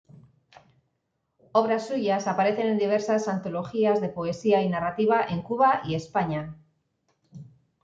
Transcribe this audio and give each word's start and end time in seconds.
Obras 1.51 1.85
suyas 1.87 2.25
aparecen 2.25 2.65
en 2.65 2.79
diversas 2.79 3.27
antologías 3.27 4.01
de 4.01 4.09
poesía 4.09 4.63
y 4.63 4.67
narrativa 4.67 5.23
en 5.23 5.43
Cuba 5.43 5.83
y 5.85 5.93
España. 5.93 6.57